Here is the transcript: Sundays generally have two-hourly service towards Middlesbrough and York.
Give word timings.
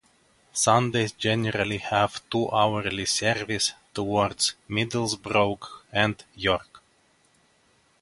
Sundays 0.51 1.11
generally 1.11 1.77
have 1.77 2.27
two-hourly 2.31 3.05
service 3.05 3.73
towards 3.93 4.55
Middlesbrough 4.67 5.61
and 5.91 6.23
York. 6.33 6.81